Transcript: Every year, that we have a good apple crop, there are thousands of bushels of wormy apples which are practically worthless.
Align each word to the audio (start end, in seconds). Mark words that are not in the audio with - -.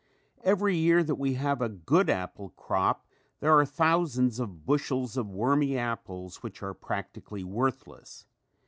Every 0.43 0.75
year, 0.75 1.03
that 1.03 1.13
we 1.21 1.35
have 1.35 1.61
a 1.61 1.69
good 1.69 2.09
apple 2.09 2.49
crop, 2.49 3.05
there 3.39 3.55
are 3.55 3.67
thousands 3.67 4.39
of 4.39 4.65
bushels 4.65 5.15
of 5.15 5.29
wormy 5.29 5.77
apples 5.77 6.37
which 6.41 6.63
are 6.63 6.73
practically 6.73 7.43
worthless. 7.43 8.25